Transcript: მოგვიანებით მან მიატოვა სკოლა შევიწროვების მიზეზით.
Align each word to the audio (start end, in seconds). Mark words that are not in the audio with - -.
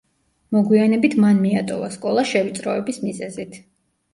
მოგვიანებით 0.55 1.17
მან 1.25 1.43
მიატოვა 1.43 1.91
სკოლა 1.99 2.25
შევიწროვების 2.33 3.01
მიზეზით. 3.07 3.63